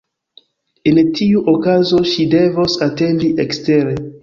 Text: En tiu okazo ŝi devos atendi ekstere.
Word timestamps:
En 0.91 0.99
tiu 1.19 1.43
okazo 1.53 2.01
ŝi 2.13 2.27
devos 2.33 2.81
atendi 2.89 3.33
ekstere. 3.47 3.97